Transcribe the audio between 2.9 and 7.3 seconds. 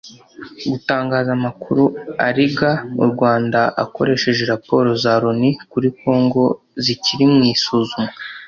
u Rwanda akoresheje Raporo za Loni kuri Congo zikiri